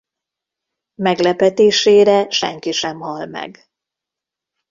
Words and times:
Meglepetésére 0.95 2.29
senki 2.29 2.71
sem 2.71 2.99
hal 2.99 3.25
meg. 3.25 3.69